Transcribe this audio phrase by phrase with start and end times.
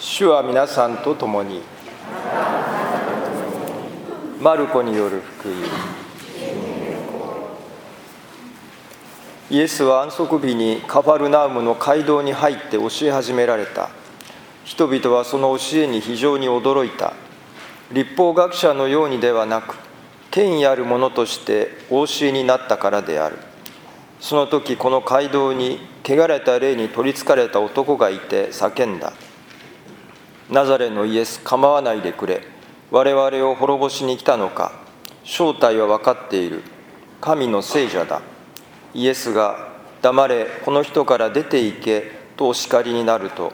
[0.00, 1.60] 主は皆さんと共に
[4.40, 5.56] マルコによる福音。
[9.50, 13.90] イエスは安息日にカファルナウムの街道に入って教え始められた。
[14.64, 17.14] 人々はその教えに非常に驚いた。
[17.90, 19.74] 立法学者のようにではなく
[20.30, 23.38] 権威ある者としてお教えになったからである。
[24.20, 29.12] その時この街道に汚れた霊に取りつかれた男がいて叫んだ。
[30.50, 32.40] ナザレのイエス構わないでくれ。
[32.90, 34.72] 我々を滅ぼしに来たのか。
[35.22, 36.62] 正体は分かっている。
[37.20, 38.22] 神の聖者だ。
[38.94, 39.68] イエスが
[40.00, 43.52] 黙れこの人から出て行けとお叱りになると。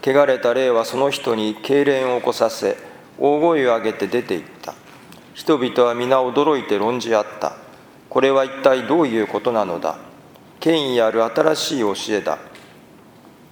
[0.00, 2.76] 汚れた霊はその人に痙攣を起こさせ
[3.18, 4.74] 大声を上げて出て行った。
[5.34, 7.56] 人々は皆驚いて論じ合った。
[8.08, 9.98] これは一体どういうことなのだ。
[10.60, 12.38] 権威ある新しい教えだ。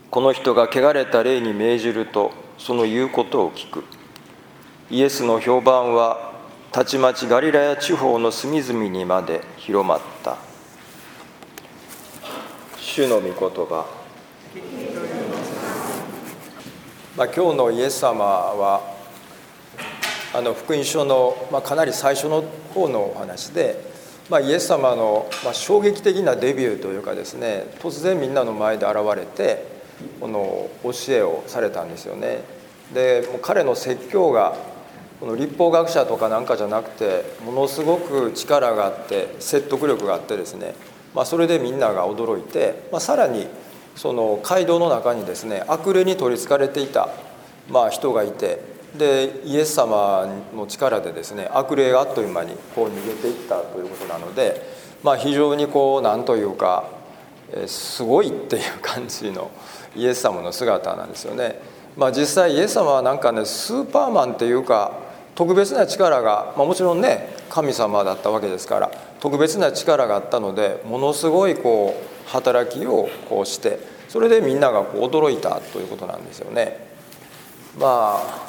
[0.09, 3.85] この人が汚れた霊に命じるとその言うことを聞く。
[4.91, 6.33] イエスの評判は
[6.73, 10.37] たちまちガリラヤ地方の隅々にまで広まった。
[12.97, 13.87] 主の御言葉、
[17.15, 18.81] まあ、今日のイエス様は
[20.33, 22.43] あの福音書の、まあ、かなり最初の
[22.73, 23.79] 方のお話で、
[24.31, 29.67] まあ、イエス様の、まあ、衝撃的なデビューというかですね突然みんなの前で現れて
[30.19, 32.56] この教えをされたんですよね。
[32.93, 34.57] でもう彼の説教が
[35.19, 40.75] この立法学者とかなんかじゃなくてものすごく力があって説得力があってですね、
[41.15, 43.49] まあ、それでみんなが驚いて、まあ、さらに
[43.95, 47.09] その街道の中にですね悪霊に取りつかれていた、
[47.71, 48.61] まあ、人がいて
[48.97, 54.61] でイエス様の力でですね悪霊があっという間にこう逃げていったということなので、
[55.03, 56.91] まあ、非常にこう何というか
[57.67, 59.51] すごいっていう感じの
[59.95, 61.59] イエス様の姿なんですよね。
[61.97, 64.93] まあ、実際イエス様はなんかねスーパーマンっていうか
[65.35, 76.87] 特別な力が、まあ、もちろんね神様だったわけですから特別な力があったのでものすごいこう働きをこうしてそれでみんながこう驚いたということなんですよね。
[77.79, 78.47] まあ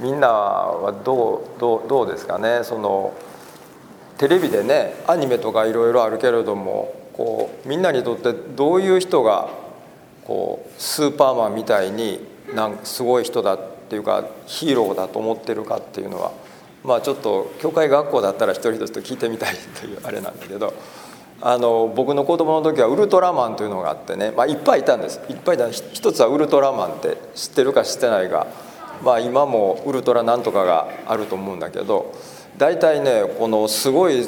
[0.00, 3.14] みんなはどうどうどうですかねその
[4.18, 9.48] テレビでねアニメとかいろいろあるけれどもこうみんなにとってどういう人が
[10.26, 12.20] こうスーパーマンみたいに
[12.54, 16.32] なんすごい人だっていうかヒーローだと思ってるかっていうのは
[16.82, 20.74] まあちょっと教会学校だったら一人一人聞いてみたいというあれなんだけど
[21.40, 25.20] あの僕の子供の時はウルトラマンというのがあってね、まあ、いっぱいいたんです。
[25.28, 28.46] いっぱいいた一つはウルトラマンって知ってるか知ってないか
[29.02, 32.14] まあ、今もウルトラなんとかがあると思うんだけど
[32.56, 34.26] 大体ねこのすごい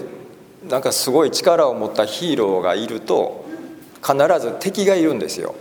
[0.69, 3.47] なんかすごい力を持ったヒーローがいると
[4.05, 5.55] 必ず敵がいるんですよ。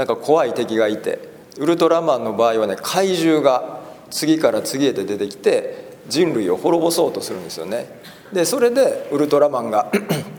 [0.00, 1.18] なんか怖い敵がいて
[1.58, 7.84] ウルトラマンの場合はね怪獣が次から次へと出てきて人類を滅ぼそうとするんですよね。
[8.32, 9.92] でそれでウルトラマンが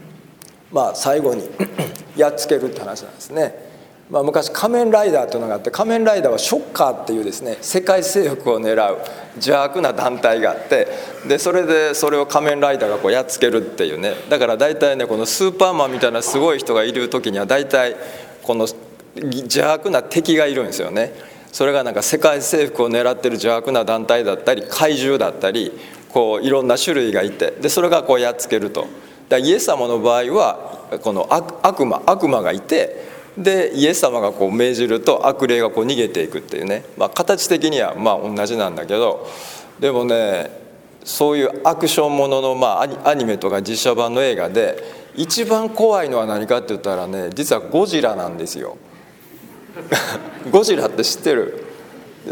[0.74, 1.48] まあ最後に
[2.18, 3.70] やっつけるって話なんですね。
[4.10, 8.98] まあ、昔仮面ライダーというのがあって仮面ライダーはショッカーっていうですね世界征服を狙う
[9.36, 10.88] 邪悪な団体があって
[11.28, 14.16] でそれでそれを仮面ライダーがこうやっつけるっていうね。
[14.28, 17.96] だから大体ねこのスーパーマンみたいなすごい人がいる時には大体
[18.44, 18.68] この
[19.16, 21.14] 邪悪な敵がいるんですよね。
[21.52, 25.72] それがなんか世界征服を狙ってる邪悪な団体だったり怪獣だったり
[26.10, 28.88] こういろんな種類がいてでそれがこうやっつけると。
[29.32, 33.06] だイエス様の場合はこの悪魔悪魔がいて
[33.38, 39.26] でイエス様がこう命じると悪霊がこう逃げていくっていうね、まあ、形的にはまあ同じなんだけど
[39.80, 40.52] でもね
[41.06, 44.84] そういうアクションもののまあアニメとか実写版の映画で
[45.16, 48.78] 一番怖いのは何かって言ったらね実はゴジラなんですよ。
[50.52, 51.66] ゴジラって知ってる？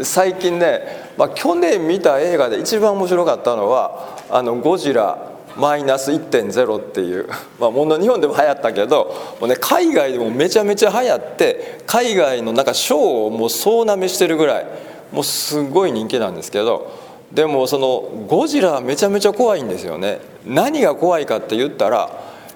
[0.02, 5.18] 最近ね、まあ、去年見た映画で一番面白かったのはあのゴジラ
[5.56, 7.28] マイナス1.0っていう、
[7.58, 14.66] まあ、もの日本でも流行ったけどもう、ね、海外でもめちゃめちゃ流行って海外のなんかショーをもう総なめしてるぐらい
[15.10, 16.92] もうすごい人気なんですけど
[17.32, 20.20] でもそのゴジラめちゃめちゃ怖いんですよね。
[20.44, 22.10] 何が怖いかって言ったら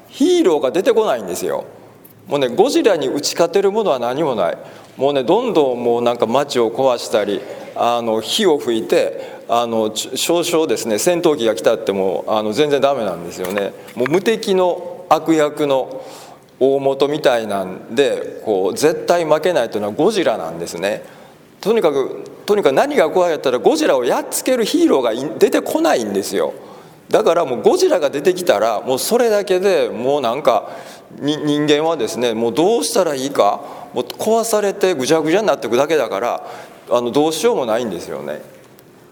[0.08, 1.64] ヒーローが出てこないんですよ。
[2.26, 4.58] もうねゴジラに打ち勝てるものは何もない。
[4.96, 7.40] もうねどんどんもうなんか街を壊したり
[7.74, 13.72] あの火を吹いてあの少々ですね戦闘機が来たってもあの全然ダメなんですよね。
[13.96, 16.02] もう無敵の悪役の
[16.60, 21.02] 大元みたいなんでこう絶対負けないというのはゴジラなんですね。
[21.60, 26.54] とにかくとにかく何が怖いやったらゴジラをやっつけるヒーローが出てこないんですよ。
[27.08, 30.70] だからもうゴジラが出てきたらもうそれだけでもうなんか
[31.20, 33.60] 人間はですねもうどうしたらいいか
[33.92, 36.46] もう壊されてぐちゃぐちゃになっていくだけだから
[36.90, 38.42] あのどうしようもないんですよね。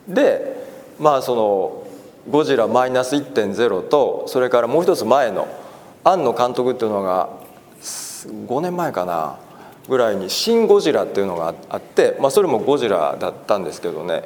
[0.09, 0.57] で
[0.99, 1.87] まあその
[2.31, 5.49] ゴジラマイナス1.0とそれからもう一つ前の
[6.05, 7.31] 庵野監督っていうのが
[7.83, 9.37] 5年前かな
[9.89, 14.25] ぐらいに「シン・ゴジラ」っていうのがあって、まあ、それもゴジラだったんですけどね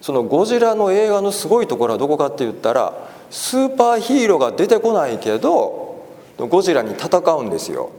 [0.00, 2.92] そのゴジラの映画のすごいところはどこかって言ったら
[3.30, 5.87] スーパーヒーローが出てこないけど
[6.46, 7.90] ゴジラに戦うんですよ。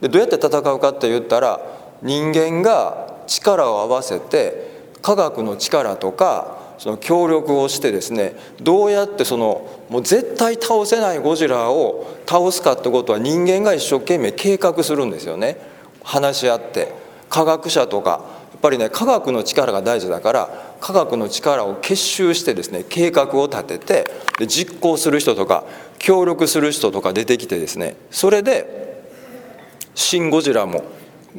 [0.00, 1.60] でどうやって戦うかって言ったら
[2.02, 15.56] 人間が力を合わせて科学の力とかその協力をしてですねどうやってそのもう絶対倒せないゴジラを倒すかってことは人間が一生懸命計画するんですよね。
[16.02, 16.92] 話し合って。
[17.30, 18.44] 科学者とか。
[18.52, 25.64] やっぱりね科学の力が大事だから科学の力を結集してですね計画を立ててで実行する人とか
[25.98, 29.02] 協力する人とか出てきてですねそれで
[29.96, 30.84] 「シン・ゴジラ」も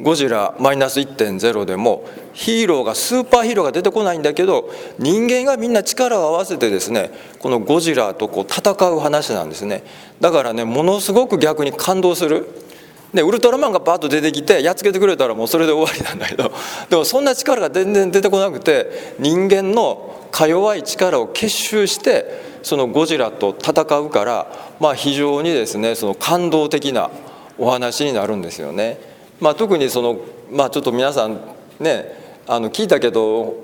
[0.02, 9.84] ゴジラマイナス1.0でもヒーローがスーパーヒーローが出てこないんだけど人間がみんな力を合わせてですねこのゴジラとこう戦う話なんですね。
[10.20, 12.65] だからねものすごく逆に感動する。
[13.14, 16.52] でウルトラマンがバッと出てきてやっつけてくれたらもうそれで終わりなんだけど
[16.90, 24.46] でもそんな力が全然出てこなくて人間のか弱い力を結集してそのゴジラと戦うから
[24.80, 27.10] まあ非常にですねその感動的な
[27.58, 28.98] お話になるんですよね。
[29.40, 30.16] まあ、特にその、
[30.50, 31.38] まあ、ちょっと皆さん
[31.80, 32.12] ね
[32.46, 33.54] あの聞いたけど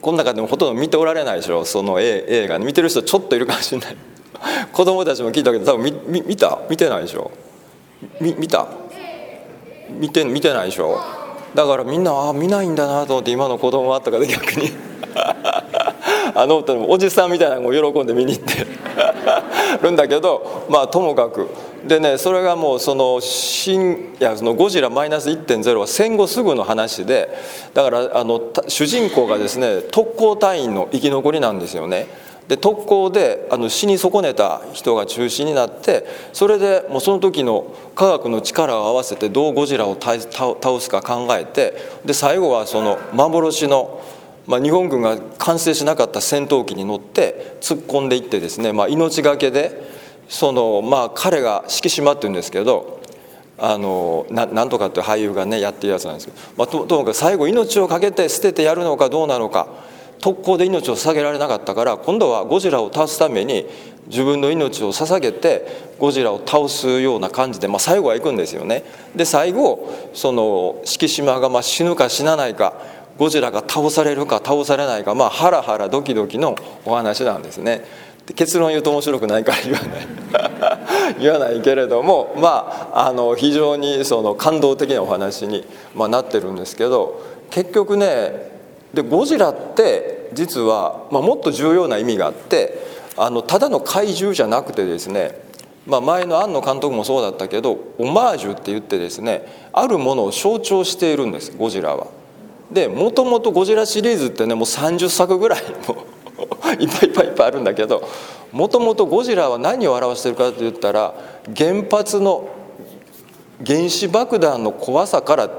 [0.00, 2.58] この中でもほとんど見ておられないでしょその映画。
[2.58, 3.96] 見てる人ちょっといるかもしれない。
[4.72, 6.58] 子供たちも聞いたけど多分見見た？
[6.68, 7.30] 見てないでしょ？
[8.20, 8.66] 見見た？
[9.90, 10.98] 見て見てないでしょ？
[11.54, 14.70] だからみんなああ見ないんだなと思って今の子供はとかで逆に。
[16.34, 18.66] あのおじさんみたいなのも喜んで見に行って。
[19.82, 21.48] るんだけどまあともかく。
[21.86, 27.28] でねそれがもうその新いやそのゴジラマイナス1.0は戦後すぐの話で
[27.74, 32.06] だからあの主人公がですね特攻隊員の生き残りなんですよね。
[32.48, 44.00] で特攻であの死に損ねた人が中心になってそれでもうその時の科学の力を合わせてどうゴジラを倒すか考えてで最後はその幻の、
[44.46, 49.96] まあ、日本軍が完成しなかった戦闘機に乗って突っ込んでいってですね、まあ、命がけで
[50.28, 53.00] そのまあ彼が敷島っていうんですけど
[53.58, 59.66] あのなんとかって俳優がねやってるやつなんですけど、まあ、とともかく最後命を懸けて捨ててやるのかどうなのか
[60.20, 63.66] 特攻で命を捧げられなかったから今度はゴジラを倒すために
[64.08, 65.66] 自分の命を捧げて
[65.98, 68.84] ゴジラを倒すような感じで、まあ、最後は行くんですよね。
[69.14, 72.74] で最後その敷島がまあ死ぬか死なないか
[73.18, 76.54] ゴジラが倒されるか倒されないか、まあ、ハラハラドキドキの
[76.84, 77.84] お話なんですね。
[78.34, 85.64] 結論言うと面白くないから言わない 言わないけれどもまああの非常にその感動的なお話に、
[85.94, 87.20] まあ、なってるんですけど
[87.50, 88.55] 結局ね
[88.96, 92.78] でゴジラって実は、まあ、もっと重要な意味があって
[93.16, 95.38] あのただの怪獣じゃなくてですね、
[95.86, 102.06] まあ、前の庵野監督もそうだったけどオマージュって言ってですねあるものを象徴しているんですゴジラは。
[102.72, 106.04] でもともとゴジラシリーズってねもう30作ぐらいも
[106.80, 108.02] いっぱいいっぱいいっぱいあるんだけど
[108.50, 111.14] もともとゴジラは何を表してるかといったら
[111.56, 112.48] 原発の
[113.64, 115.50] 原子爆弾の怖さから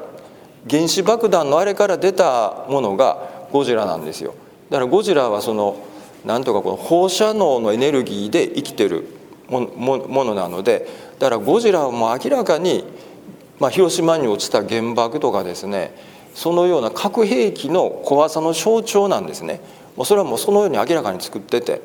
[0.69, 4.33] 原子爆弾のあれから出たものがゴジラなんですよ。
[4.69, 5.77] だからゴジラはその
[6.25, 9.05] なんとかこの放射能のエネルギーで生きてる
[9.49, 9.61] も
[10.25, 10.87] のなので
[11.19, 12.83] だからゴジラはもう明らかに、
[13.59, 15.95] まあ、広島に落ちた原爆とかですね
[16.33, 19.61] そのような核兵器の怖さの象徴なんですね。
[19.95, 21.81] もうそれはもうそのように明らかに作ってて。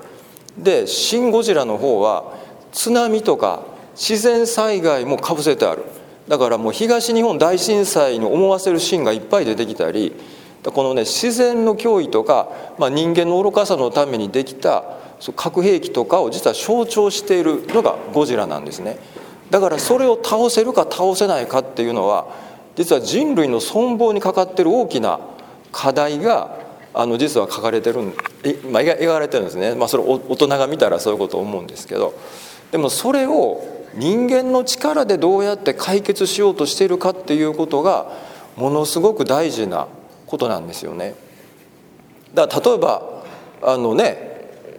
[0.59, 2.35] で「シン・ゴジラ」の方は
[2.73, 3.63] 津波とか
[3.95, 5.85] 自然災害もかぶせてある。
[6.29, 10.15] だからもう東日本大震災に思わせるシーンがいっぱい出てきたり
[10.63, 12.49] このね自然の脅威とか、
[12.79, 14.85] まあ、人間の愚かさのためにできた
[15.37, 18.99] 核兵器とかを実は象徴しているのがゴジラなんですね
[19.51, 22.27] だからそれを倒せるか倒せないかっていうのは
[22.77, 25.21] 実は人類の存亡にかかってる大きな
[25.73, 26.57] 課題が
[26.95, 28.01] あの実は書かれてる
[28.71, 32.15] まあ、描かれてるんですね、まあ、それ大人が見たらそういうことを思うんですけど
[32.71, 38.11] でもそれを人間の力でどうやって解決しようとしているかっていうことが
[38.57, 39.89] ものすごく大事な
[40.27, 41.15] ことなんですよね。
[42.35, 43.25] だから例えば
[43.63, 44.33] あのね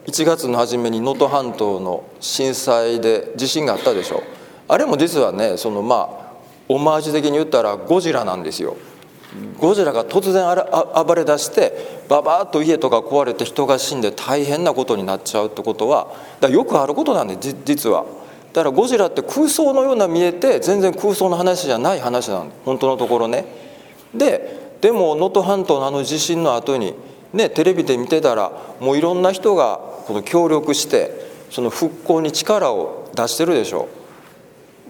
[0.08, 4.24] 1月の初めに能登半島の震災で地震があったでしょ
[4.68, 6.34] あれも実はねそのまあ
[6.68, 8.76] オマージュ的に言ったらゴジラなんですよ。
[9.58, 10.46] ゴジラが突然
[11.06, 18.06] 暴れ出してババッと家とか壊れて人が死んで大変なことになっちゃうってことはだよくあることなんで実は
[18.54, 23.46] だからゴジラって空想のような見えて全然空想の話じゃない話なん本当のところね。
[24.14, 26.94] ででも能登半島のあの地震の後に
[27.34, 31.12] ねテレビで見てたらもういろんな人がこの協力して
[31.50, 33.88] その復興に力を出してるでしょ。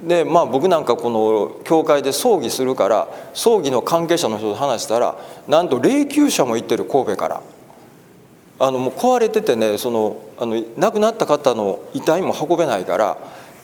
[0.05, 5.17] うでまあ僕なんかこの教会で葬儀するから葬儀の関係者の人と話したら
[5.47, 7.41] なんと霊柩車も行ってる神戸から。
[8.59, 13.17] あのもう壊れててねそのあの亡くなった方の遺体も運べないから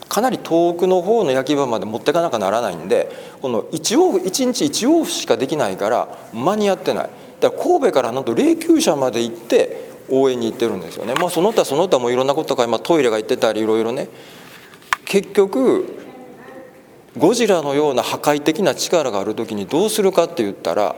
[0.09, 3.11] かなり遠くの方の焼き場まで持ってかなきゃならないんで
[3.41, 7.09] この1往復1日1往復しかできないから間に合ってない。
[7.39, 11.13] だから神戸からなんと霊柩車まで行って応援に行ってるんですよね。
[11.13, 14.09] まあその他その他もいろんなことが今トイレが行ってたりいろいろね。
[15.05, 15.99] 結局
[17.17, 20.95] ゴジラのような破壊的な力がある時にどうするかって言ったら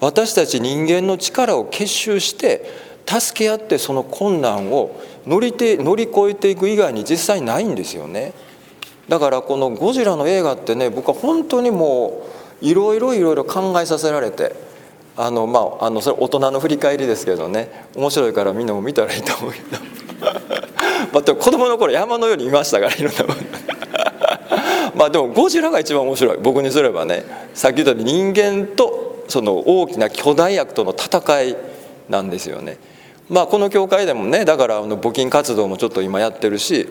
[0.00, 8.32] 私たち人間の力を結集して助け合ってその困難を乗りて乗り越えていく以外に実際ないんですよね。
[9.08, 12.26] だからこのゴジラの映画ってね僕は本当にも
[12.62, 14.54] ういろいろいろいろ考えさせられて
[15.16, 19.78] あのまああのそれ大人の振り返りですけどね面白いからみんなも見たらいいと思うけど
[21.12, 23.34] まあでも子供の頃山のように見ましたからいろんなもの。
[24.96, 26.38] まあでもゴジラが一番面白い。
[26.40, 31.56] 僕にすればねさっき言ったように人間とその大きな巨大悪との戦い
[32.08, 32.78] なんですよね。
[33.28, 36.88] まあこの教会でもねだからあの募金活動もちょっと今やってるし、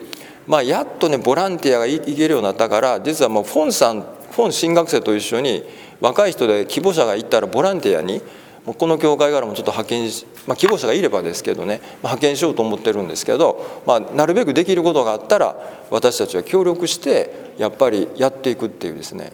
[0.47, 5.63] まあ、やっとねボランティアが行けるようになったから実はもうフォンさんフォン新学生と一緒に
[6.01, 8.21] 若い人で希望者がいったらボランティアに
[8.65, 15.55] もうこの教会からもちょっと派遣し、まあ、希望者がいればですけどねまあ派遣しようと思ってるんですけど、まあ、なるべくできることがあったら
[15.91, 19.33] 私たちは協力してやっぱりやっていくっていうですね。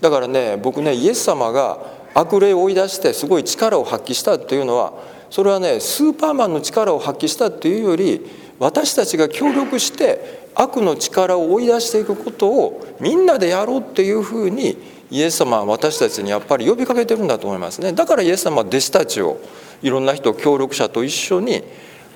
[0.00, 1.78] だからね僕ねイエス様が
[2.14, 4.92] 悪霊を追い出してすごい力を発揮したっていうのは
[5.30, 8.20] それはねスーパーマンの力を発揮したっていうより
[8.58, 14.76] 私たちが協力して悪の力を追い出していくことをみんなでやろうっていうふうに
[15.10, 17.92] イエス様は私たちにやっぱり呼びかけてるんだと思いますね。
[17.92, 19.40] だからイエス様は弟子たちを
[19.82, 21.62] いろんな人協力者と一緒に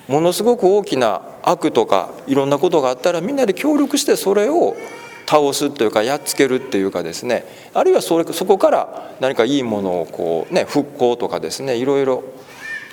[0.07, 4.75] ものすごく大きな悪とかいろんなことがあったらみんなで協力してそれを
[5.25, 7.45] 倒すというかやっつけるっていうかですね。
[7.73, 12.23] あるいはそれそこから何かいいものをこうね復興とかですねいろいろ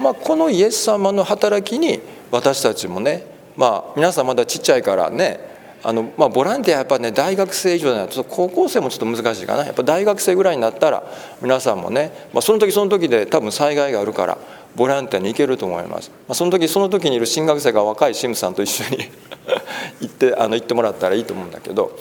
[0.02, 2.00] まあ、このイエス様の働きに
[2.32, 3.25] 私たちもね、
[3.56, 5.38] まあ、皆さんまだちっちゃいからね
[5.85, 9.64] あの、まあ、ボランティアやっぱね大学生以上だと高校生もちょっと難しいかな。
[9.64, 11.04] やっぱ大学生ぐらいになったら
[11.40, 14.38] 皆さんもね、まあ、その時その時で多分災害があるから
[14.75, 19.11] ボランティアに行けると思います、まあ、その時その時にいる新学生が若いシムさんと一緒に
[20.00, 21.97] 行ってあの行ってもらったらいいと思うんだけど、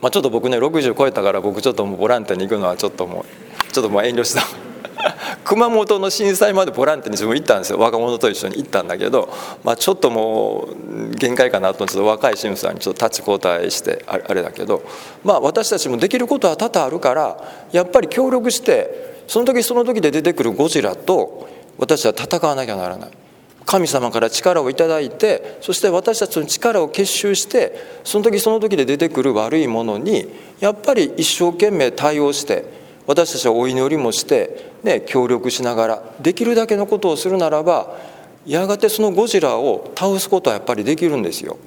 [0.00, 3.24] まあ、ちょっと僕ね60超えたから僕ちょっともうボランティアに行くのはちょっとも
[3.68, 4.61] うちょっともう遠慮した。
[5.44, 9.28] 熊本の震災までボランティアに自分行ったんですよ若者と一緒に行ったんだけど、
[9.64, 14.82] まあ、ちょっともう限界かなとちょっと若い神父さんにちょっと立ち交代してあれだけど、
[15.24, 17.36] まあ、私たちもできることは多々あるから
[17.72, 23.10] やっぱり協力してその時その時で出てくるゴジラと私は戦わなきゃならない。
[23.64, 30.26] 神様から力を頂いてそして私たちの力を結集してその時その時で出てくる悪いものに
[30.60, 37.96] やっぱり一生懸命対応して私たちはお祈りもして、ね、協力しながらできるだけのことをするならば
[38.46, 41.58] やがてそのゴジラを倒すことはやっぱりできるんですよ。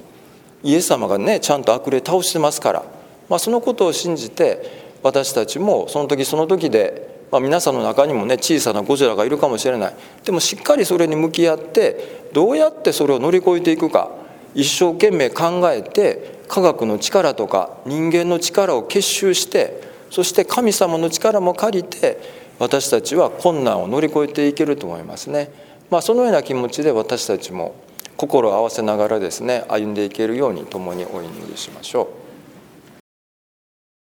[0.62, 2.84] イエス様がねちゃんと悪霊倒してますから、
[3.28, 9.94] まあ、そのことを信じて私たちもその時その時で、まあ、皆さんの中にもね小さなゴジラがいるかもしれない。
[10.24, 14.10] でもしっかりそれに向き合ってどうやってそれを乗り越えていくか。
[14.54, 22.18] 一生懸命考えて科学の力とか人間の力を結集してそして神様の力も借りて
[22.58, 25.50] 私たちは困難を乗り越えていけると思いますね。
[25.90, 27.74] まあ、そのような気持ちで私たちも
[28.16, 32.25] 心を合わせながらですね歩んでいけるように共にお祈りしましょう。